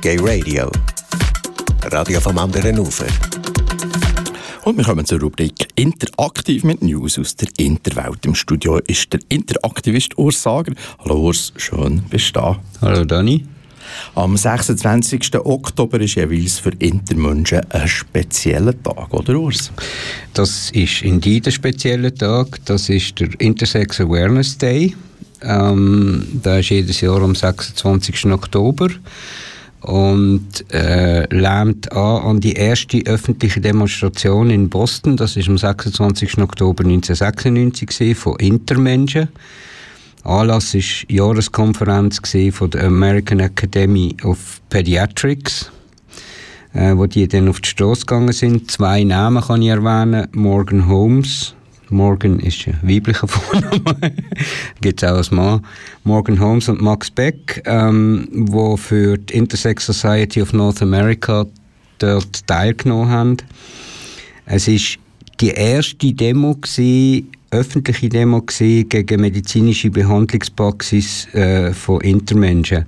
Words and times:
Gay 0.00 0.16
Radio. 0.18 0.70
Radio 1.92 2.20
vom 2.20 2.38
anderen 2.38 2.78
Ufer. 2.78 3.04
Und 4.64 4.78
wir 4.78 4.84
kommen 4.84 5.04
zur 5.04 5.20
Rubrik 5.20 5.68
Interaktiv 5.74 6.64
mit 6.64 6.80
News 6.80 7.18
aus 7.18 7.36
der 7.36 7.48
Interwelt. 7.58 8.24
Im 8.24 8.34
Studio 8.34 8.78
ist 8.78 9.12
der 9.12 9.20
Interaktivist 9.28 10.16
Urs 10.16 10.42
Sager. 10.42 10.72
Hallo 11.00 11.26
Urs, 11.26 11.52
schön 11.58 12.02
bist 12.08 12.34
du 12.34 12.40
da. 12.40 12.58
Hallo 12.80 13.04
Dani. 13.04 13.44
Am 14.14 14.38
26. 14.38 15.36
Oktober 15.36 16.00
ist 16.00 16.14
jeweils 16.14 16.58
für 16.58 16.72
Intermenschen 16.78 17.70
ein 17.70 17.86
spezieller 17.86 18.82
Tag, 18.82 19.12
oder 19.12 19.38
Urs? 19.38 19.70
Das 20.32 20.70
ist 20.70 21.02
indeed 21.02 21.46
ein 21.46 21.52
spezieller 21.52 22.14
Tag. 22.14 22.58
Das 22.64 22.88
ist 22.88 23.20
der 23.20 23.28
Intersex 23.38 24.00
Awareness 24.00 24.56
Day. 24.56 24.96
Ähm, 25.42 26.40
der 26.42 26.60
ist 26.60 26.70
jedes 26.70 27.02
Jahr 27.02 27.20
am 27.20 27.34
26. 27.34 28.26
Oktober 28.26 28.88
und 29.80 30.64
äh, 30.72 31.24
lernt 31.34 31.92
an 31.92 32.22
an 32.22 32.40
die 32.40 32.52
erste 32.52 33.02
öffentliche 33.06 33.60
Demonstration 33.60 34.50
in 34.50 34.68
Boston. 34.68 35.16
Das 35.16 35.36
ist 35.36 35.48
am 35.48 35.58
26. 35.58 36.38
Oktober 36.38 36.84
1996 36.84 38.16
von 38.16 38.36
Intermenschen. 38.36 39.28
Anlass 40.24 40.74
ist 40.74 41.06
die 41.08 41.16
Jahreskonferenz 41.16 42.20
von 42.52 42.70
der 42.70 42.84
American 42.84 43.40
Academy 43.40 44.14
of 44.22 44.60
Pediatrics, 44.68 45.70
äh, 46.74 46.94
wo 46.94 47.06
die 47.06 47.26
dann 47.26 47.48
auf 47.48 47.60
die 47.60 47.70
Straße 47.70 48.02
gegangen 48.02 48.32
sind. 48.32 48.70
Zwei 48.70 49.02
Namen 49.02 49.42
kann 49.42 49.62
ich 49.62 49.68
erwähnen: 49.68 50.28
Morgan 50.32 50.88
Holmes. 50.88 51.54
Morgan 51.90 52.38
ist 52.40 52.66
ein 52.66 52.78
weiblicher 52.82 53.28
Vorname, 53.28 54.12
gibt 54.80 55.02
es 55.02 55.08
auch 55.08 55.16
als 55.16 55.30
Mann. 55.30 55.64
Morgan 56.04 56.40
Holmes 56.40 56.68
und 56.68 56.80
Max 56.80 57.10
Beck, 57.10 57.62
ähm, 57.66 58.28
wo 58.32 58.76
für 58.76 59.18
die 59.18 59.34
Intersex 59.34 59.86
Society 59.86 60.40
of 60.40 60.52
North 60.52 60.82
America 60.82 61.46
dort 61.98 62.46
teilgenommen 62.46 63.08
haben. 63.08 63.36
Es 64.46 64.68
ist 64.68 64.98
die 65.40 65.50
erste 65.50 66.12
Demo 66.12 66.54
gewesen, 66.54 67.30
öffentliche 67.50 68.08
Demo 68.08 68.42
gewesen 68.42 68.88
gegen 68.88 69.20
medizinische 69.20 69.90
Behandlungspraxis 69.90 71.32
äh, 71.34 71.72
von 71.72 72.00
Intermenschen. 72.00 72.86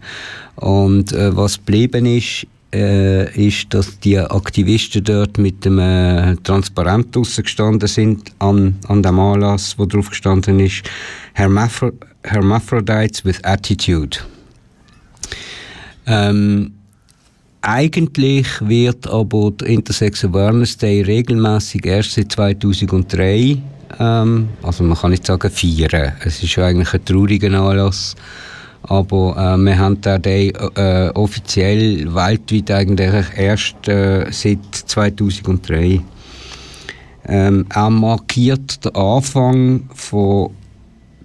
Und 0.56 1.12
äh, 1.12 1.34
was 1.36 1.58
geblieben 1.58 2.06
ist, 2.06 2.46
äh, 2.74 3.46
ist, 3.46 3.72
dass 3.74 3.98
die 4.00 4.18
Aktivisten 4.18 5.04
dort 5.04 5.38
mit 5.38 5.64
dem 5.64 5.78
äh, 5.78 6.36
Transparent 6.36 7.12
gestanden 7.12 7.88
sind 7.88 8.32
an, 8.38 8.76
an 8.88 9.02
dem 9.02 9.18
Anlass, 9.18 9.78
wo 9.78 9.86
drauf 9.86 10.10
gestanden 10.10 10.60
ist 10.60 10.82
Hermaphro 11.34 11.92
Hermaphrodites 12.24 13.24
with 13.24 13.42
Attitude. 13.42 14.18
Ähm, 16.06 16.72
eigentlich 17.62 18.46
wird 18.60 19.08
aber 19.08 19.50
der 19.50 19.68
Intersex 19.68 20.24
Awareness 20.24 20.76
Day 20.76 21.02
regelmäßig 21.02 21.84
erst 21.84 22.12
seit 22.12 22.30
2003 22.30 23.60
ähm, 23.98 24.48
also 24.62 24.84
man 24.84 24.96
kann 24.96 25.10
nicht 25.10 25.26
sagen 25.26 25.50
feiern. 25.50 26.12
Es 26.24 26.42
ist 26.42 26.58
eigentlich 26.58 26.92
ein 26.94 27.04
trauriger 27.04 27.48
Anlass. 27.48 28.14
Aber 28.84 29.36
äh, 29.36 29.56
wir 29.58 29.78
haben 29.78 30.00
den 30.00 30.22
Day 30.22 30.52
äh, 30.74 31.08
offiziell 31.10 32.12
weltweit 32.14 32.70
eigentlich 32.70 33.24
erst 33.36 33.88
äh, 33.88 34.26
seit 34.30 34.74
2003. 34.74 36.00
Ähm, 37.28 37.66
er 37.72 37.90
markiert 37.90 38.84
den 38.84 38.94
Anfang 38.96 39.88
von 39.94 40.50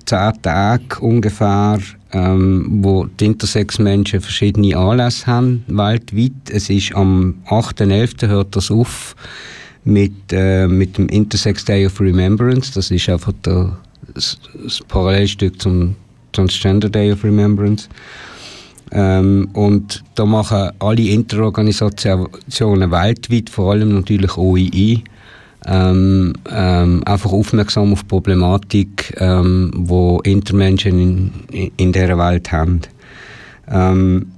zehn 0.06 0.42
Tagen 0.42 0.88
ungefähr, 1.02 1.80
ähm, 2.14 2.80
wo 2.84 3.06
die 3.06 3.26
Intersex-Menschen 3.26 4.22
verschiedene 4.22 4.78
Anlässe 4.78 5.28
haben 5.28 5.66
weltweit. 5.68 6.50
Es 6.50 6.70
ist 6.70 6.96
am 6.96 7.36
8.11. 7.48 8.28
hört 8.28 8.56
das 8.56 8.72
auf 8.72 9.16
mit, 9.84 10.14
äh, 10.32 10.68
mit 10.68 10.98
dem 10.98 11.10
Intersex 11.10 11.66
Day 11.66 11.86
of 11.86 12.00
Remembrance. 12.00 12.72
Das 12.74 12.92
ist 12.92 13.10
einfach 13.10 13.34
der, 13.44 13.78
das, 14.14 14.38
das 14.64 14.80
Parallelstück 14.88 15.60
zum 15.62 15.96
Transgender 16.38 16.90
Day 16.90 17.12
of 17.12 17.24
Remembrance. 17.24 17.90
Ähm, 18.92 19.50
und 19.54 20.04
da 20.16 20.26
machen 20.26 20.72
alle 20.80 21.10
Interorganisationen 21.10 22.92
weltweit, 22.92 23.50
vor 23.50 23.74
allem 23.74 23.96
natürlich 23.96 24.38
OII, 24.38 25.04
ähm, 25.66 26.34
ähm, 26.50 27.04
einfach 27.06 27.32
aufmerksam 27.34 27.92
auf 27.92 28.04
die 28.04 28.08
Problematik, 28.08 29.14
ähm, 29.20 29.72
wo 29.76 30.20
Intermenschen 30.22 31.00
in, 31.52 31.72
in 31.76 31.92
dieser 31.92 32.18
Welt 32.18 32.52
haben. 32.52 32.82
Ähm, 33.70 34.32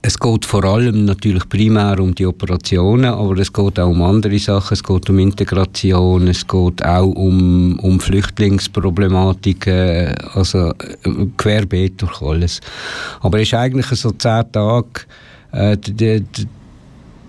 es 0.00 0.16
geht 0.18 0.44
vor 0.44 0.64
allem 0.64 1.06
natürlich 1.06 1.48
primär 1.48 1.98
um 1.98 2.14
die 2.14 2.26
Operationen, 2.26 3.06
aber 3.06 3.36
es 3.38 3.52
geht 3.52 3.80
auch 3.80 3.88
um 3.88 4.00
andere 4.02 4.38
Sachen. 4.38 4.74
Es 4.74 4.82
geht 4.82 5.10
um 5.10 5.18
Integration, 5.18 6.28
es 6.28 6.46
geht 6.46 6.84
auch 6.84 7.06
um, 7.06 7.80
um 7.80 7.98
Flüchtlingsproblematiken, 7.98 10.14
also 10.34 10.68
äh, 10.68 10.74
querbeet 11.36 12.00
durch 12.00 12.22
alles. 12.22 12.60
Aber 13.20 13.40
es 13.40 13.48
ist 13.48 13.54
eigentlich 13.54 13.86
so 13.86 14.12
zehn 14.12 14.44
Tage, 14.52 15.00
äh, 15.50 15.76
die, 15.76 16.20
die, 16.20 16.46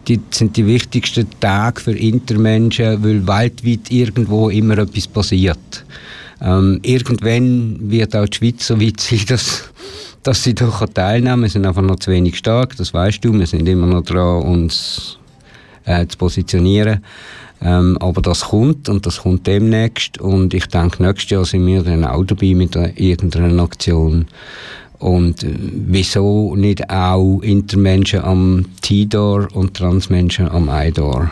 die 0.07 0.19
sind 0.30 0.56
die 0.56 0.68
wichtigsten 0.68 1.28
Tage 1.40 1.81
für 1.81 1.97
Intermenschen, 1.97 3.03
weil 3.03 3.28
weltweit 3.28 3.90
irgendwo 3.90 4.50
immer 4.50 4.78
etwas 4.78 5.07
passiert. 5.07 5.86
Ähm, 6.40 6.80
irgendwann 6.84 7.90
wird 7.90 8.16
auch 8.16 8.28
die 8.28 8.38
Schweiz 8.38 8.68
so 8.68 8.80
weit 8.80 9.00
sein, 9.00 9.22
dass 9.28 9.63
dass 10.24 10.44
sie 10.44 10.53
doch 10.53 10.85
teilnehmen. 10.88 11.44
Wir 11.44 11.50
sind 11.50 11.66
einfach 11.66 11.81
noch 11.81 11.97
zu 11.97 12.12
wenig 12.12 12.38
stark, 12.38 12.75
das 12.78 12.94
weißt 12.94 13.24
du. 13.24 13.34
Wir 13.34 13.47
sind 13.47 13.68
immer 13.68 13.88
noch 13.88 14.03
dran, 14.03 14.44
uns 14.44 15.18
äh, 15.85 16.06
zu 16.07 16.18
positionieren. 16.18 17.03
Ähm, 17.62 17.97
aber 18.00 18.22
das 18.22 18.41
kommt 18.41 18.88
und 18.88 19.06
das 19.06 19.22
kommt 19.22 19.46
demnächst. 19.47 20.19
Und 20.19 20.53
ich 20.53 20.68
denke, 20.68 21.03
nächstes 21.03 21.30
Jahr 21.31 21.46
sind 21.46 21.66
wir 21.66 21.84
dann 21.84 22.06
auch 22.06 22.24
dabei 22.24 22.53
mit 22.53 22.75
irgendeiner 22.75 23.63
Aktion. 23.63 24.28
Und 25.00 25.44
äh, 25.44 25.53
wieso 25.57 26.56
nicht 26.56 26.90
auch 26.90 27.41
Intermenschen 27.41 28.22
am 28.22 28.66
T-Door 28.81 29.50
und 29.53 29.75
Transmenschen 29.75 30.50
am 30.50 30.69
I-Door? 30.72 31.31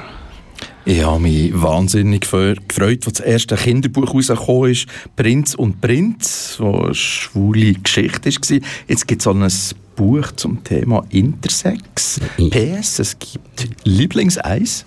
Ich 0.89 1.03
habe 1.03 1.19
mich 1.19 1.51
wahnsinnig 1.53 2.21
gefreut, 2.21 3.05
als 3.05 3.15
das 3.15 3.19
erste 3.19 3.57
Kinderbuch 3.57 4.13
rausgekommen 4.13 4.71
ist, 4.71 4.85
«Prinz 5.17 5.53
und 5.53 5.81
Prinz», 5.81 6.55
was 6.59 6.81
eine 6.81 6.95
schwule 6.95 7.73
Geschichte 7.73 8.29
war. 8.29 8.59
Jetzt 8.87 9.05
gibt 9.05 9.21
es 9.21 9.27
auch 9.27 9.35
ein 9.35 9.51
Buch 9.97 10.31
zum 10.37 10.63
Thema 10.63 11.05
Intersex. 11.09 12.21
PS, 12.37 12.99
es 12.99 13.19
gibt 13.19 13.67
Lieblingseis. 13.83 14.85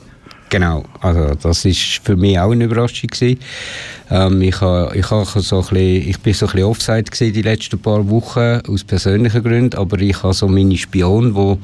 Genau, 0.51 0.83
also 1.01 1.33
das 1.41 1.65
ist 1.65 2.01
für 2.03 2.17
mich 2.17 2.37
auch 2.37 2.51
eine 2.51 2.65
Überraschung. 2.65 3.09
Ähm, 4.11 4.43
ich, 4.43 4.61
ha, 4.61 4.91
ich, 4.93 5.09
ha 5.09 5.25
so 5.25 5.59
ein 5.59 5.63
bisschen, 5.63 6.09
ich 6.09 6.19
bin 6.19 6.35
so 6.35 6.47
ein 6.47 6.53
bisschen 6.53 6.67
Offside 6.67 7.05
gewesen 7.05 7.33
die 7.33 7.43
letzten 7.43 7.79
paar 7.79 8.11
Wochen 8.11 8.61
aus 8.67 8.83
persönlichen 8.83 9.45
Gründen, 9.45 9.79
aber 9.79 10.01
ich 10.01 10.21
habe 10.25 10.35
so 10.35 10.49
meine 10.49 10.77
Spion, 10.77 11.37
wo 11.37 11.57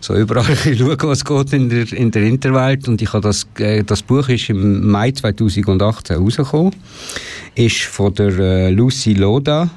so 0.00 0.14
überall 0.14 0.54
schauen, 0.78 0.98
was 1.04 1.24
geht 1.24 1.52
in 1.54 1.70
der, 1.70 1.90
in 1.94 2.10
der 2.10 2.24
Interwelt. 2.24 2.86
Und 2.88 3.00
ich 3.00 3.08
das, 3.08 3.46
äh, 3.58 3.82
das 3.82 4.02
Buch 4.02 4.28
ist 4.28 4.50
im 4.50 4.86
Mai 4.86 5.12
2018 5.12 6.16
rausgekommen, 6.16 6.76
ist 7.54 7.84
von 7.84 8.14
der 8.14 8.38
äh, 8.38 8.70
Lucy 8.70 9.14
Loda 9.14 9.70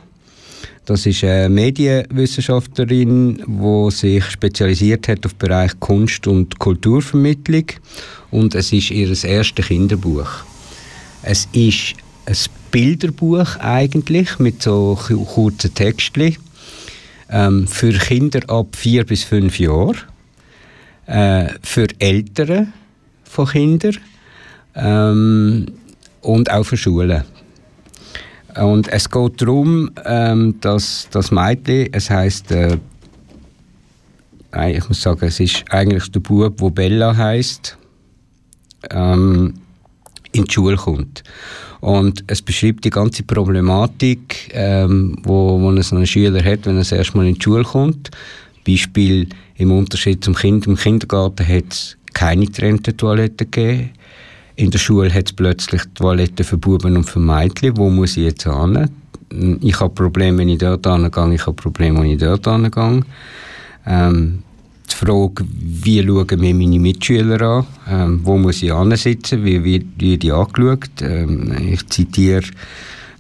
das 0.85 1.05
ist 1.05 1.23
eine 1.23 1.49
Medienwissenschaftlerin, 1.49 3.43
die 3.45 3.91
sich 3.91 4.25
spezialisiert 4.25 5.07
hat 5.07 5.25
auf 5.25 5.33
den 5.33 5.39
Bereich 5.39 5.79
Kunst- 5.79 6.27
und 6.27 6.57
Kulturvermittlung. 6.57 7.65
Und 8.31 8.55
es 8.55 8.73
ist 8.73 8.91
ihr 8.91 9.09
erstes 9.23 9.67
Kinderbuch. 9.67 10.29
Es 11.21 11.47
ist 11.51 11.95
ein 12.25 12.35
Bilderbuch 12.71 13.57
eigentlich 13.57 14.39
mit 14.39 14.61
so 14.63 14.97
kurzen 15.33 15.73
Texten 15.73 16.37
ähm, 17.29 17.67
für 17.67 17.93
Kinder 17.93 18.41
ab 18.47 18.75
vier 18.75 19.05
bis 19.05 19.23
fünf 19.23 19.59
Jahren, 19.59 19.97
äh, 21.05 21.49
für 21.61 21.87
Eltern 21.99 22.73
von 23.23 23.47
Kindern 23.47 23.97
ähm, 24.75 25.65
und 26.21 26.51
auch 26.51 26.63
für 26.63 26.77
Schulen. 26.77 27.23
Und 28.59 28.87
es 28.89 29.09
geht 29.09 29.41
darum, 29.41 29.89
ähm, 30.05 30.55
dass 30.61 31.07
das 31.11 31.31
Mädchen, 31.31 31.89
es 31.93 32.09
heißt, 32.09 32.51
äh, 32.51 32.77
ich 34.71 34.87
muss 34.87 35.01
sagen, 35.01 35.25
es 35.25 35.39
ist 35.39 35.63
eigentlich 35.69 36.11
der 36.11 36.19
Bub, 36.19 36.59
wo 36.59 36.69
Bella 36.69 37.15
heißt, 37.15 37.77
ähm, 38.89 39.53
in 40.31 40.43
die 40.43 40.51
Schule 40.51 40.75
kommt. 40.75 41.23
Und 41.79 42.23
es 42.27 42.41
beschreibt 42.41 42.83
die 42.83 42.89
ganze 42.89 43.23
Problematik, 43.23 44.51
ähm, 44.53 45.17
wo, 45.23 45.59
wo 45.61 45.69
ein 45.69 46.05
Schüler 46.05 46.43
hat, 46.43 46.65
wenn 46.65 46.75
er 46.75 46.79
das 46.79 46.91
erste 46.91 47.17
Mal 47.17 47.27
in 47.27 47.35
die 47.35 47.41
Schule 47.41 47.63
kommt. 47.63 48.11
Beispiel 48.67 49.29
im 49.55 49.71
Unterschied 49.71 50.23
zum 50.23 50.35
Kind. 50.35 50.67
Im 50.67 50.75
Kindergarten 50.75 51.47
hat 51.47 51.71
es 51.71 51.97
keine 52.13 52.45
getrennte 52.45 52.95
Toilette 52.95 53.45
gegeben. 53.45 53.91
In 54.59 54.71
der 54.71 54.77
Schule 54.77 55.13
hat 55.13 55.27
es 55.27 55.31
plötzlich 55.31 55.83
Toiletten 55.93 56.45
für 56.45 56.57
Buben 56.57 56.97
und 56.97 57.05
für 57.05 57.21
Mädchen. 57.21 57.77
Wo 57.77 57.89
muss 57.89 58.17
ich 58.17 58.25
jetzt 58.25 58.43
hin? 58.43 58.89
Ich 59.61 59.79
habe 59.79 59.93
Probleme, 59.93 60.39
wenn 60.39 60.49
ich 60.49 60.57
dort 60.57 60.85
hingehe. 60.85 61.33
Ich 61.33 61.45
habe 61.45 61.53
Probleme, 61.53 62.01
wenn 62.01 62.11
ich 62.11 62.17
dort 62.17 62.45
hingehe. 62.45 63.03
Ähm, 63.87 64.43
Frage, 64.89 65.45
wie 65.47 66.05
schauen 66.05 66.29
wir 66.29 66.53
meine 66.53 66.77
Mitschüler 66.77 67.41
an, 67.41 67.67
ähm, 67.89 68.19
wo 68.21 68.37
muss 68.37 68.61
ich 68.61 68.73
ansitzen, 68.73 69.45
wie 69.45 69.63
wird 69.63 69.85
die 69.97 70.29
angeschaut. 70.29 70.89
Ähm, 71.03 71.53
ich 71.71 71.87
zitiere 71.87 72.43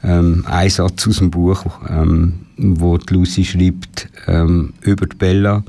ähm, 0.03 0.43
einen 0.45 0.69
Satz 0.69 1.07
aus 1.07 1.19
dem 1.19 1.31
Buch, 1.31 1.63
ähm, 1.87 2.47
wo 2.57 2.99
Lucy 3.09 3.45
schreibt 3.45 4.09
ähm, 4.27 4.73
über 4.81 5.05
die 5.05 5.15
Bella. 5.15 5.63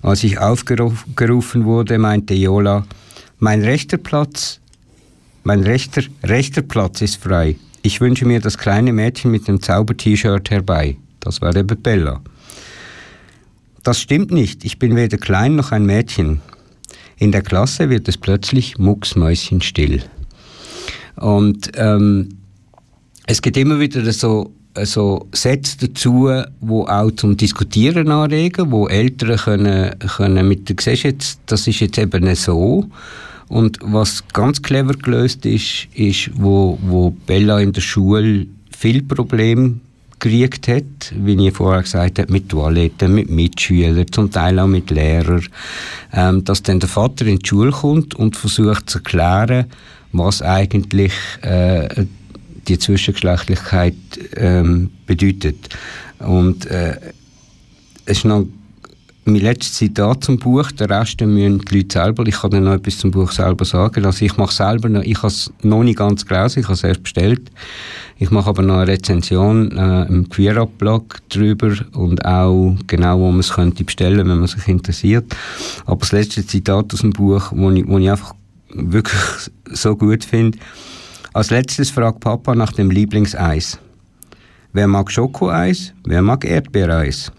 Als 0.00 0.22
ich 0.22 0.38
aufgerufen 0.38 1.64
wurde, 1.64 1.98
meinte 1.98 2.34
Jola, 2.34 2.86
mein 3.40 3.62
rechter 3.62 3.96
Platz, 3.96 4.60
mein 5.44 5.60
rechter, 5.60 6.02
rechter 6.24 6.62
Platz 6.62 7.00
ist 7.00 7.16
frei. 7.16 7.56
Ich 7.82 8.00
wünsche 8.00 8.26
mir 8.26 8.40
das 8.40 8.58
kleine 8.58 8.92
Mädchen 8.92 9.30
mit 9.30 9.48
dem 9.48 9.60
Zauber-T-Shirt 9.60 10.50
herbei. 10.50 10.96
Das 11.20 11.40
war 11.40 11.52
der 11.52 11.64
Bella. 11.64 12.20
Das 13.82 14.00
stimmt 14.00 14.30
nicht. 14.30 14.64
Ich 14.64 14.78
bin 14.78 14.94
weder 14.94 15.18
klein 15.18 15.56
noch 15.56 15.72
ein 15.72 15.84
Mädchen. 15.84 16.40
In 17.16 17.32
der 17.32 17.42
Klasse 17.42 17.90
wird 17.90 18.08
es 18.08 18.16
plötzlich 18.16 18.78
mucksmäuschenstill. 18.78 20.02
Und 21.16 21.72
ähm, 21.74 22.28
es 23.26 23.42
gibt 23.42 23.56
immer 23.56 23.80
wieder 23.80 24.10
so, 24.12 24.52
so 24.82 25.28
Sätze 25.32 25.88
dazu, 25.88 26.30
wo 26.60 26.84
auch 26.86 27.10
zum 27.12 27.36
Diskutieren 27.36 28.10
anregen, 28.10 28.70
wo 28.70 28.86
Eltern 28.86 29.36
können, 29.36 29.98
können 30.16 30.48
mit 30.48 30.68
der 30.68 30.76
siehst 30.78 31.02
jetzt, 31.02 31.40
das 31.46 31.66
ist 31.66 31.80
jetzt 31.80 31.98
eben 31.98 32.34
so. 32.34 32.88
Und 33.48 33.78
was 33.82 34.24
ganz 34.32 34.62
clever 34.62 34.94
gelöst 34.94 35.44
ist, 35.46 35.88
ist, 35.94 36.30
wo, 36.34 36.78
wo 36.82 37.10
Bella 37.10 37.60
in 37.60 37.72
der 37.72 37.80
Schule 37.80 38.46
viel 38.70 39.02
Probleme 39.02 39.80
gekriegt 40.18 40.68
hat, 40.68 41.12
wie 41.16 41.48
ich 41.48 41.54
vorher 41.54 41.82
gesagt 41.82 42.18
habe, 42.18 42.32
mit 42.32 42.48
Toiletten, 42.48 43.14
mit 43.14 43.28
Mitschülern, 43.28 44.06
zum 44.10 44.30
Teil 44.30 44.58
auch 44.58 44.68
mit 44.68 44.90
Lehrern, 44.90 45.44
ähm, 46.12 46.44
dass 46.44 46.62
dann 46.62 46.80
der 46.80 46.88
Vater 46.88 47.26
in 47.26 47.38
die 47.38 47.48
Schule 47.48 47.72
kommt 47.72 48.14
und 48.14 48.36
versucht 48.36 48.88
zu 48.88 48.98
erklären, 48.98 49.66
was 50.12 50.40
eigentlich 50.40 51.12
äh, 51.42 52.06
die 52.68 52.78
Zwischengeschlechtlichkeit 52.78 53.94
ähm, 54.36 54.90
bedeutet. 55.06 55.56
Und 56.20 56.66
äh, 56.66 56.96
es 58.04 58.18
ist 58.18 58.24
noch 58.24 58.46
mein 59.24 59.36
letztes 59.40 59.74
Zitat 59.74 60.24
zum 60.24 60.38
Buch, 60.38 60.72
der 60.72 60.90
Rest 60.90 61.20
müssen 61.20 61.60
die 61.60 61.76
Leute 61.76 61.92
selber, 61.92 62.26
ich 62.26 62.40
kann 62.40 62.50
dann 62.50 62.64
noch 62.64 62.72
etwas 62.72 62.98
zum 62.98 63.12
Buch 63.12 63.30
selber 63.30 63.64
sagen, 63.64 64.04
also 64.04 64.24
ich 64.24 64.36
mache 64.36 64.52
selber 64.52 64.88
noch, 64.88 65.02
ich 65.02 65.18
habe 65.18 65.28
es 65.28 65.52
noch 65.62 65.84
nicht 65.84 65.98
ganz 65.98 66.26
gelesen, 66.26 66.60
ich 66.60 66.64
habe 66.64 66.74
es 66.74 66.82
erst 66.82 67.04
bestellt, 67.04 67.50
ich 68.18 68.30
mache 68.30 68.48
aber 68.48 68.62
noch 68.62 68.78
eine 68.78 68.88
Rezension 68.88 69.70
äh, 69.76 70.06
im 70.06 70.28
Queer-Up-Blog 70.28 71.18
drüber 71.28 71.72
und 71.92 72.24
auch 72.24 72.76
genau, 72.88 73.20
wo 73.20 73.30
man 73.30 73.40
es 73.40 73.52
könnte 73.52 73.84
bestellen, 73.84 74.28
wenn 74.28 74.38
man 74.38 74.46
sich 74.46 74.66
interessiert. 74.66 75.34
Aber 75.86 76.00
das 76.00 76.12
letzte 76.12 76.44
Zitat 76.44 76.92
aus 76.92 77.00
dem 77.00 77.10
Buch, 77.10 77.52
wo 77.52 77.70
ich, 77.70 77.86
wo 77.86 77.98
ich 77.98 78.10
einfach 78.10 78.34
wirklich 78.70 79.20
so 79.70 79.96
gut 79.96 80.24
finde. 80.24 80.58
Als 81.32 81.50
letztes 81.50 81.90
fragt 81.90 82.20
Papa 82.20 82.54
nach 82.54 82.72
dem 82.72 82.90
Lieblingseis. 82.90 83.78
Wer 84.72 84.86
mag 84.86 85.10
Schokoeis? 85.10 85.92
Wer 86.04 86.22
mag 86.22 86.44
Erdbeereis? 86.44 87.32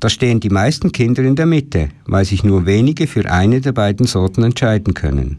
Da 0.00 0.08
stehen 0.10 0.40
die 0.40 0.50
meisten 0.50 0.92
Kinder 0.92 1.22
in 1.22 1.36
der 1.36 1.46
Mitte, 1.46 1.88
weil 2.06 2.24
sich 2.24 2.44
nur 2.44 2.66
wenige 2.66 3.06
für 3.06 3.30
eine 3.30 3.60
der 3.60 3.72
beiden 3.72 4.06
Sorten 4.06 4.42
entscheiden 4.42 4.94
können. 4.94 5.38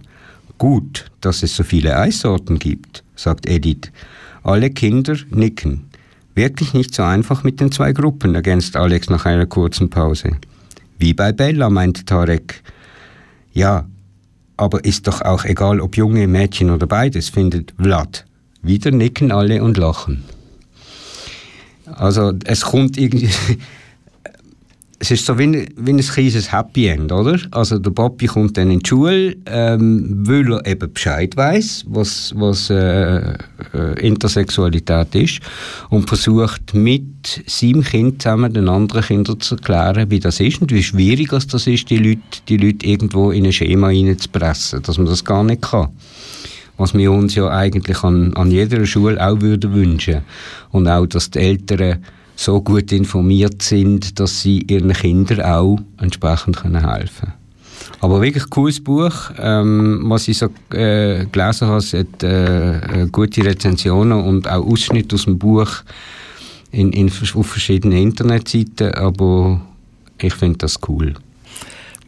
Gut, 0.57 1.11
dass 1.21 1.43
es 1.43 1.55
so 1.55 1.63
viele 1.63 1.97
Eissorten 1.97 2.57
gibt, 2.57 3.03
sagt 3.15 3.47
Edith. 3.47 3.91
Alle 4.43 4.71
Kinder 4.71 5.15
nicken. 5.29 5.85
Wirklich 6.33 6.73
nicht 6.73 6.95
so 6.95 7.03
einfach 7.03 7.43
mit 7.43 7.59
den 7.59 7.71
zwei 7.71 7.93
Gruppen, 7.93 8.33
ergänzt 8.33 8.75
Alex 8.75 9.09
nach 9.09 9.25
einer 9.25 9.45
kurzen 9.45 9.89
Pause. 9.89 10.37
Wie 10.97 11.13
bei 11.13 11.31
Bella, 11.31 11.69
meinte 11.69 12.05
Tarek. 12.05 12.63
Ja, 13.53 13.85
aber 14.55 14.83
ist 14.83 15.07
doch 15.07 15.21
auch 15.21 15.45
egal, 15.45 15.79
ob 15.79 15.97
junge 15.97 16.27
Mädchen 16.27 16.71
oder 16.71 16.87
beides, 16.87 17.29
findet 17.29 17.73
Vlad. 17.79 18.25
Wieder 18.63 18.91
nicken 18.91 19.31
alle 19.31 19.63
und 19.63 19.77
lachen. 19.77 20.23
Also 21.85 22.33
es 22.45 22.61
kommt 22.61 22.97
irgendwie, 22.97 23.29
es 24.99 25.11
ist 25.11 25.25
so 25.25 25.37
wie, 25.37 25.67
wie 25.75 25.91
ein 25.91 25.99
kleines 25.99 26.51
Happy 26.51 26.87
End, 26.87 27.11
oder? 27.11 27.39
Also 27.51 27.77
der 27.77 27.91
Papi 27.91 28.25
kommt 28.25 28.57
dann 28.57 28.71
in 28.71 28.79
die 28.79 28.89
Schule, 28.89 29.35
ähm, 29.45 30.23
weil 30.25 30.51
er 30.51 30.65
eben 30.65 30.91
Bescheid 30.91 31.37
weiß, 31.37 31.85
was, 31.87 32.33
was 32.35 32.71
äh, 32.71 33.33
äh, 33.73 33.99
Intersexualität 34.01 35.13
ist 35.13 35.39
und 35.89 36.07
versucht 36.07 36.73
mit 36.73 37.43
seinem 37.45 37.83
Kind 37.83 38.23
zusammen 38.23 38.51
den 38.51 38.69
anderen 38.69 39.03
Kindern 39.03 39.39
zu 39.39 39.55
erklären, 39.55 40.09
wie 40.09 40.19
das 40.19 40.39
ist 40.39 40.61
und 40.61 40.71
wie 40.71 40.83
schwierig 40.83 41.29
das 41.29 41.67
ist, 41.67 41.89
die 41.91 41.97
Leute, 41.97 42.21
die 42.47 42.57
Leute 42.57 42.87
irgendwo 42.87 43.29
in 43.31 43.45
ein 43.45 43.53
Schema 43.53 43.87
reinzupressen, 43.87 44.81
dass 44.81 44.97
man 44.97 45.07
das 45.07 45.23
gar 45.23 45.43
nicht 45.43 45.61
kann 45.61 45.89
was 46.79 46.93
wir 46.93 47.11
uns 47.11 47.33
ja 47.33 47.49
eigentlich 47.49 48.03
an, 48.03 48.35
an 48.35 48.51
jeder 48.51 48.85
Schule 48.85 49.19
auch 49.19 49.41
würden 49.41 49.73
wünschen 49.73 50.21
und 50.69 50.87
auch, 50.87 51.07
dass 51.07 51.31
die 51.31 51.39
Eltern 51.39 52.03
so 52.37 52.61
gut 52.61 52.91
informiert 52.91 53.61
sind, 53.63 54.19
dass 54.19 54.41
sie 54.41 54.59
ihren 54.61 54.93
Kindern 54.93 55.41
auch 55.41 55.79
entsprechend 55.99 56.63
helfen 56.63 56.73
können. 56.73 57.33
Aber 57.99 58.21
wirklich 58.21 58.43
ein 58.43 58.49
cooles 58.49 58.81
Buch. 58.81 59.31
Ähm, 59.39 60.03
was 60.05 60.27
ich 60.27 60.37
so 60.37 60.45
äh, 60.71 61.25
gelesen 61.25 61.67
habe, 61.67 61.77
es 61.79 61.93
hat 61.93 62.23
äh, 62.23 63.07
gute 63.11 63.43
Rezensionen 63.43 64.23
und 64.23 64.47
auch 64.47 64.65
Ausschnitte 64.65 65.15
aus 65.15 65.25
dem 65.25 65.39
Buch 65.39 65.83
in, 66.71 66.93
in, 66.93 67.11
auf 67.33 67.47
verschiedenen 67.47 67.97
Internetseiten. 67.97 68.93
Aber 68.93 69.61
ich 70.21 70.33
finde 70.35 70.59
das 70.59 70.79
cool. 70.87 71.15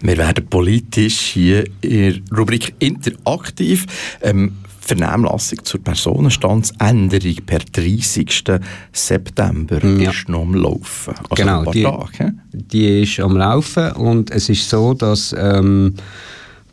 Wir 0.01 0.17
werden 0.17 0.45
politisch 0.45 1.19
hier 1.19 1.65
in 1.81 2.21
der 2.29 2.37
Rubrik 2.37 2.73
interaktiv. 2.79 3.85
Ähm, 4.21 4.53
Vernehmlassung 4.95 5.63
zur 5.63 5.83
Personenstandsänderung 5.83 7.35
per 7.45 7.59
30. 7.59 8.43
September 8.91 9.83
ja. 9.83 10.09
ist 10.09 10.29
noch 10.29 10.41
am 10.41 10.55
Laufen. 10.55 11.13
Also 11.29 11.35
genau, 11.35 11.71
die, 11.71 11.83
Tage, 11.83 12.33
die 12.51 13.03
ist 13.03 13.19
am 13.19 13.37
Laufen 13.37 13.91
und 13.93 14.31
es 14.31 14.49
ist 14.49 14.69
so, 14.69 14.93
dass 14.93 15.35
ähm, 15.37 15.93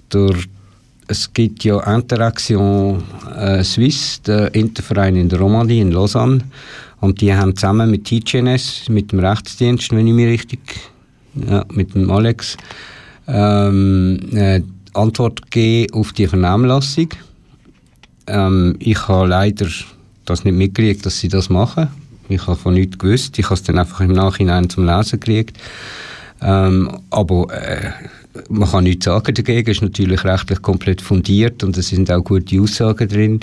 durch 0.09 0.49
es 1.09 1.33
gibt 1.33 1.63
ja 1.63 1.79
Interaction 1.95 3.03
äh, 3.37 3.63
Suisse, 3.63 4.21
der 4.23 4.53
Interverein 4.55 5.15
in 5.15 5.29
der 5.29 5.39
Romandie 5.39 5.81
in 5.81 5.93
Lausanne, 5.93 6.41
und 7.01 7.21
die 7.21 7.33
haben 7.33 7.55
zusammen 7.55 7.91
mit 7.91 8.05
TGNS, 8.05 8.89
mit 8.89 9.13
dem 9.13 9.21
Rechtsdienst, 9.21 9.93
wenn 9.93 10.07
ich 10.07 10.15
mich 10.15 10.27
richtig, 10.27 10.61
ja, 11.35 11.65
mit 11.71 11.95
dem 11.95 12.11
Alex, 12.11 12.57
ähm, 13.29 14.19
äh, 14.33 14.63
Antwort 14.95 15.43
gegeben 15.43 15.93
auf 15.95 16.13
die 16.13 16.27
Vernehmlassung. 16.27 17.09
Ähm, 18.27 18.77
ich 18.79 19.09
habe 19.09 19.29
leider 19.29 19.67
das 20.25 20.45
nicht 20.45 20.57
mitgekriegt, 20.57 21.07
dass 21.07 21.21
sie 21.21 21.29
das 21.29 21.49
machen. 21.49 21.89
Ich 22.29 22.47
habe 22.47 22.57
von 22.57 22.75
nichts 22.75 22.99
gewusst. 22.99 23.39
Ich 23.39 23.47
habe 23.47 23.55
es 23.55 23.63
dann 23.63 23.79
einfach 23.79 24.01
im 24.01 24.13
Nachhinein 24.13 24.69
zum 24.69 24.87
Lesen 24.87 25.21
gekriegt. 25.21 25.59
Ähm, 26.43 26.91
aber 27.11 27.47
äh, 27.55 27.91
man 28.49 28.69
kann 28.69 28.85
nichts 28.85 29.05
sagen 29.07 29.35
dagegen. 29.35 29.71
Es 29.71 29.79
ist 29.79 29.83
natürlich 29.83 30.25
rechtlich 30.25 30.61
komplett 30.63 31.01
fundiert 31.01 31.63
und 31.65 31.77
es 31.77 31.89
sind 31.89 32.11
auch 32.11 32.23
gute 32.23 32.61
Aussagen 32.61 33.09
drin. 33.09 33.41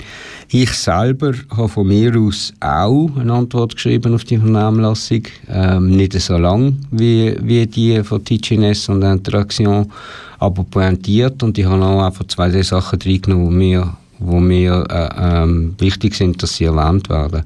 Ich 0.48 0.72
selber 0.72 1.32
habe 1.50 1.68
von 1.68 1.88
mir 1.88 2.16
aus 2.16 2.52
auch 2.60 3.10
eine 3.16 3.32
Antwort 3.32 3.74
geschrieben 3.74 4.14
auf 4.14 4.24
die 4.24 4.38
Vernehmlassung. 4.38 5.22
Ähm, 5.48 5.96
nicht 5.96 6.12
so 6.20 6.36
lang 6.36 6.76
wie, 6.90 7.36
wie 7.40 7.66
die 7.66 8.02
von 8.04 8.24
TGNS 8.24 8.88
und 8.90 9.02
Interaktion, 9.02 9.90
aber 10.38 10.64
pointiert 10.64 11.42
und 11.42 11.58
ich 11.58 11.64
habe 11.64 11.84
auch 11.84 12.04
einfach 12.04 12.26
zwei, 12.26 12.50
drei 12.50 12.62
Sachen 12.62 13.00
reingenommen, 13.00 13.50
die 13.50 13.56
mir 13.56 13.96
wo 14.24 14.40
mir 14.40 14.84
äh, 14.90 15.42
ähm, 15.42 15.74
wichtig 15.78 16.14
sind, 16.14 16.42
dass 16.42 16.56
sie 16.56 16.64
erlernt 16.64 17.08
werden. 17.08 17.42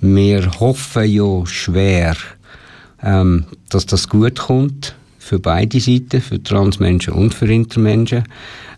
Wir 0.00 0.50
hoffen 0.60 1.04
ja 1.04 1.46
schwer, 1.46 2.16
ähm, 3.02 3.44
dass 3.70 3.86
das 3.86 4.08
gut 4.08 4.38
kommt 4.38 4.94
für 5.18 5.38
beide 5.38 5.80
Seiten, 5.80 6.20
für 6.20 6.42
Transmenschen 6.42 7.14
und 7.14 7.34
für 7.34 7.52
Intermenschen. 7.52 8.24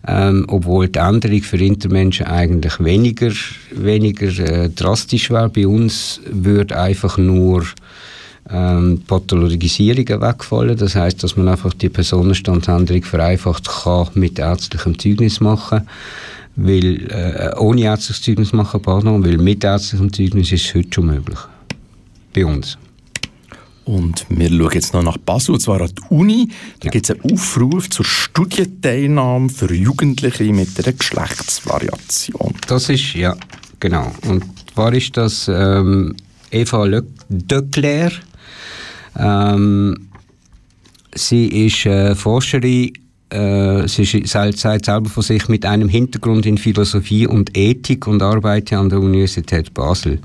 Ähm, 0.06 0.46
obwohl 0.48 0.88
die 0.88 1.00
Änderung 1.00 1.42
für 1.42 1.58
Intermenschen 1.58 2.26
eigentlich 2.26 2.78
weniger, 2.78 3.32
weniger 3.72 4.28
äh, 4.38 4.70
drastisch 4.70 5.28
wäre. 5.30 5.48
Bei 5.48 5.66
uns 5.66 6.20
würde 6.30 6.80
einfach 6.80 7.18
nur 7.18 7.64
ähm, 8.48 9.02
Pathologisierungen 9.06 10.20
wegfallen. 10.20 10.76
Das 10.76 10.94
heißt, 10.94 11.22
dass 11.22 11.36
man 11.36 11.48
einfach 11.48 11.74
die 11.74 11.88
Personenstandsänderung 11.88 13.02
vereinfacht 13.02 13.68
kann 13.68 14.08
mit 14.14 14.38
ärztlichem 14.38 14.98
Zeugnis 14.98 15.40
machen 15.40 15.82
weil 16.58 17.06
äh, 17.10 17.56
ohne 17.58 17.82
ärztliches 17.82 18.22
Zeugnis 18.22 18.52
machen, 18.52 18.82
pardon, 18.82 19.24
weil 19.24 19.38
mit 19.38 19.62
ärztlichem 19.62 20.12
Zeugnis 20.12 20.50
ist 20.50 20.66
es 20.66 20.74
heute 20.74 20.88
schon 20.92 21.06
möglich. 21.06 21.38
Bei 22.34 22.44
uns. 22.44 22.76
Und 23.84 24.26
wir 24.28 24.50
schauen 24.50 24.70
jetzt 24.74 24.92
noch 24.92 25.02
nach 25.02 25.16
Basel, 25.18 25.54
und 25.54 25.60
zwar 25.60 25.80
an 25.80 25.90
die 25.96 26.14
Uni. 26.14 26.48
Da 26.80 26.86
ja. 26.86 26.90
gibt 26.90 27.08
es 27.08 27.16
einen 27.16 27.32
Aufruf 27.32 27.88
zur 27.88 28.04
Studienteilnahme 28.04 29.48
für 29.48 29.72
Jugendliche 29.72 30.52
mit 30.52 30.68
einer 30.78 30.92
Geschlechtsvariation. 30.92 32.54
Das 32.66 32.90
ist, 32.90 33.14
ja, 33.14 33.36
genau. 33.78 34.12
Und 34.26 34.44
zwar 34.74 34.92
ist 34.92 35.16
das 35.16 35.48
ähm, 35.48 36.16
Eva 36.50 37.02
Döckler. 37.28 38.10
Ähm, 39.16 40.08
sie 41.14 41.66
ist 41.66 41.86
äh, 41.86 42.14
Forscherin 42.16 42.92
sie 43.30 44.22
sagt 44.24 44.58
selber 44.58 45.08
von 45.10 45.22
sich 45.22 45.48
mit 45.48 45.66
einem 45.66 45.88
Hintergrund 45.88 46.46
in 46.46 46.56
Philosophie 46.56 47.26
und 47.26 47.56
Ethik 47.56 48.06
und 48.06 48.22
arbeitet 48.22 48.78
an 48.78 48.88
der 48.88 49.00
Universität 49.00 49.74
Basel. 49.74 50.18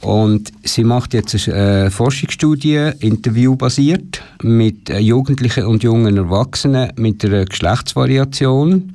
Und 0.00 0.52
sie 0.62 0.84
macht 0.84 1.14
jetzt 1.14 1.48
eine 1.48 1.86
äh, 1.86 1.90
Forschungsstudie, 1.90 2.92
interviewbasiert, 3.00 4.22
mit 4.42 4.90
äh, 4.90 4.98
Jugendlichen 4.98 5.64
und 5.64 5.82
jungen 5.82 6.16
Erwachsenen 6.16 6.92
mit 6.96 7.24
einer 7.24 7.44
Geschlechtsvariation 7.44 8.92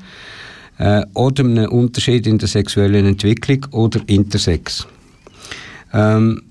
äh, 0.78 1.04
oder 1.14 1.44
einem 1.44 1.70
Unterschied 1.70 2.28
in 2.28 2.38
der 2.38 2.48
sexuellen 2.48 3.06
Entwicklung 3.06 3.66
oder 3.72 4.00
Intersex. 4.08 4.88
Ähm, 5.92 6.44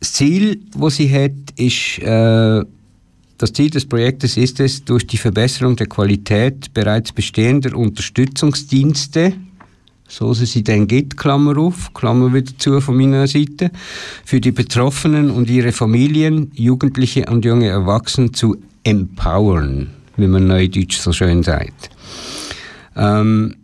das 0.00 0.12
Ziel, 0.14 0.60
das 0.76 0.96
sie 0.96 1.10
hat, 1.10 1.32
ist 1.56 1.98
äh, 2.00 2.62
das 3.38 3.52
Ziel 3.52 3.70
des 3.70 3.86
Projektes 3.86 4.36
ist 4.36 4.60
es, 4.60 4.84
durch 4.84 5.06
die 5.06 5.16
Verbesserung 5.16 5.76
der 5.76 5.88
Qualität 5.88 6.72
bereits 6.72 7.12
bestehender 7.12 7.76
Unterstützungsdienste, 7.76 9.32
so 10.08 10.30
es 10.30 10.52
sie 10.52 10.62
denn 10.62 10.86
gibt, 10.86 11.16
Klammer 11.16 11.58
auf, 11.58 11.92
Klammer 11.94 12.32
wieder 12.32 12.52
zu 12.58 12.80
von 12.80 12.96
meiner 12.96 13.26
Seite, 13.26 13.70
für 14.24 14.40
die 14.40 14.52
Betroffenen 14.52 15.30
und 15.30 15.50
ihre 15.50 15.72
Familien, 15.72 16.52
Jugendliche 16.54 17.26
und 17.26 17.44
junge 17.44 17.68
Erwachsene 17.68 18.30
zu 18.30 18.56
empowern, 18.84 19.90
wie 20.16 20.28
man 20.28 20.46
neudeutsch 20.46 20.98
so 20.98 21.12
schön 21.12 21.42
sagt. 21.42 21.90
Ähm, 22.96 23.56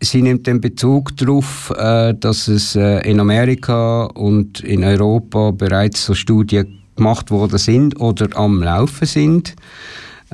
sie 0.00 0.22
nimmt 0.22 0.46
den 0.46 0.60
Bezug 0.60 1.16
darauf, 1.18 1.70
äh, 1.76 2.14
dass 2.18 2.48
es 2.48 2.76
äh, 2.76 3.00
in 3.08 3.20
Amerika 3.20 4.04
und 4.04 4.60
in 4.60 4.84
Europa 4.84 5.50
bereits 5.50 6.06
so 6.06 6.14
Studien 6.14 6.81
gemacht 7.02 7.30
worden 7.32 7.58
sind 7.58 8.00
oder 8.00 8.36
am 8.36 8.62
Laufen 8.62 9.06
sind. 9.06 9.56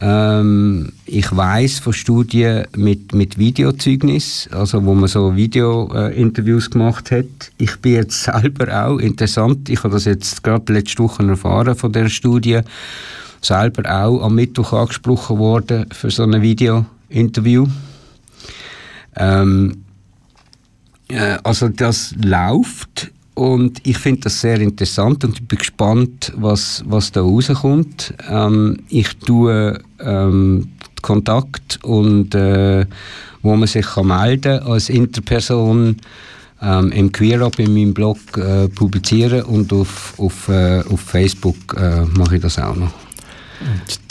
Ähm, 0.00 0.92
ich 1.06 1.34
weiß 1.34 1.80
von 1.80 1.92
Studien 1.92 2.66
mit, 2.76 3.14
mit 3.14 3.38
Videozeugnis, 3.38 4.48
also 4.52 4.84
wo 4.84 4.94
man 4.94 5.08
so 5.08 5.34
Video-Interviews 5.34 6.66
äh, 6.66 6.70
gemacht 6.70 7.10
hat. 7.10 7.24
Ich 7.56 7.76
bin 7.78 7.94
jetzt 7.94 8.22
selber 8.24 8.86
auch 8.86 8.98
interessant. 8.98 9.68
Ich 9.70 9.82
habe 9.82 9.94
das 9.94 10.04
jetzt 10.04 10.42
gerade 10.42 10.72
letzte 10.72 11.02
Woche 11.02 11.26
erfahren 11.26 11.74
von 11.74 11.92
der 11.92 12.08
Studie. 12.08 12.60
Selber 13.40 13.90
auch 13.90 14.22
am 14.22 14.34
Mittwoch 14.34 14.72
angesprochen 14.72 15.38
worden 15.38 15.86
für 15.90 16.10
so 16.10 16.22
ein 16.22 16.42
Video-Interview. 16.42 17.66
Ähm, 19.16 19.84
äh, 21.08 21.38
also 21.42 21.68
das 21.70 22.14
läuft 22.22 23.10
und 23.38 23.86
ich 23.86 23.98
finde 23.98 24.22
das 24.22 24.40
sehr 24.40 24.58
interessant 24.60 25.24
und 25.24 25.46
bin 25.46 25.58
gespannt, 25.58 26.32
was, 26.36 26.82
was 26.86 27.12
da 27.12 27.20
rauskommt. 27.20 28.12
Ähm, 28.28 28.78
ich 28.88 29.16
tue 29.18 29.80
ähm, 30.00 30.68
Kontakt 31.02 31.78
und 31.84 32.34
äh, 32.34 32.84
wo 33.42 33.54
man 33.54 33.68
sich 33.68 33.86
kann 33.86 34.08
melden 34.08 34.60
als 34.64 34.88
Interperson 34.88 35.96
ähm, 36.60 36.90
im 36.90 37.12
QueerUp 37.12 37.60
in 37.60 37.72
meinem 37.74 37.94
Blog 37.94 38.18
äh, 38.36 38.68
publizieren 38.68 39.42
und 39.42 39.72
auf, 39.72 40.14
auf, 40.18 40.48
äh, 40.48 40.80
auf 40.80 41.00
Facebook 41.00 41.76
äh, 41.78 42.04
mache 42.06 42.36
ich 42.36 42.42
das 42.42 42.58
auch 42.58 42.74
noch. 42.74 43.07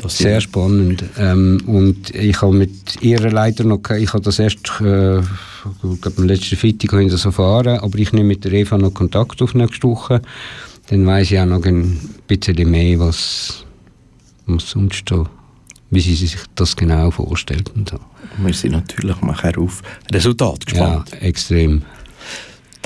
Sehr 0.07 0.41
spannend. 0.41 1.03
Ähm, 1.17 1.61
und 1.65 2.13
ich 2.13 2.41
habe 2.41 2.53
mit 2.53 3.01
ihr 3.01 3.19
leider 3.19 3.63
noch, 3.63 3.81
ich 3.97 4.13
habe 4.13 4.23
das 4.23 4.39
erst, 4.39 4.81
äh, 4.81 5.19
ich 5.19 6.01
glaube, 6.01 6.17
am 6.17 6.25
letzten 6.25 6.55
Freitag 6.55 6.93
habe 6.93 7.03
ich 7.03 7.11
das 7.11 7.25
erfahren, 7.25 7.79
aber 7.79 7.97
ich 7.97 8.13
nehme 8.13 8.29
mit 8.29 8.43
der 8.43 8.53
Eva 8.53 8.77
noch 8.77 8.93
Kontakt 8.93 9.41
auf 9.41 9.53
nächste 9.53 9.87
Woche. 9.87 10.21
Dann 10.89 11.05
weiß 11.05 11.31
ich 11.31 11.39
auch 11.39 11.45
noch 11.45 11.65
ein 11.65 11.99
bisschen 12.27 12.69
mehr, 12.69 12.99
was, 12.99 13.65
was 14.45 14.69
sonst 14.69 15.03
so, 15.09 15.27
wie 15.89 15.99
sie 15.99 16.15
sich 16.15 16.35
das 16.55 16.75
genau 16.75 17.11
vorstellt. 17.11 17.69
Und 17.75 17.89
so. 17.89 17.99
Wir 18.37 18.53
sind 18.53 18.71
natürlich 18.71 19.19
nachher 19.21 19.57
auf 19.57 19.81
Resultat 20.11 20.65
gespannt. 20.65 21.11
Ja, 21.11 21.17
extrem. 21.19 21.81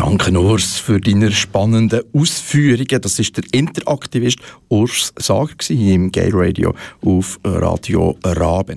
Danke 0.03 0.31
Urs 0.31 0.79
für 0.79 0.99
deine 0.99 1.31
spannenden 1.31 2.01
Ausführungen. 2.11 3.01
Das 3.01 3.19
ist 3.19 3.37
der 3.37 3.43
Interaktivist 3.51 4.39
Urs 4.67 5.13
Sager 5.15 5.53
im 5.69 6.11
Gay 6.11 6.31
Radio 6.33 6.73
auf 7.05 7.39
Radio 7.45 8.17
Raben. 8.23 8.69